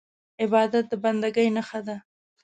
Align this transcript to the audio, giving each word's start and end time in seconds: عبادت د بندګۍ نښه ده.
عبادت 0.41 0.85
د 0.91 0.93
بندګۍ 1.03 1.47
نښه 1.55 1.79
ده. 1.87 1.97